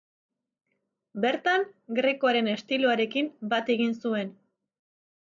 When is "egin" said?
3.75-3.93